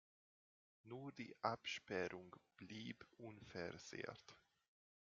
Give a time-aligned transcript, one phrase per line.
[0.81, 4.35] Nur die Absperrung blieb unversehrt.